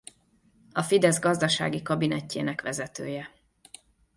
[0.71, 3.31] A Fidesz gazdasági kabinetjének vezetője.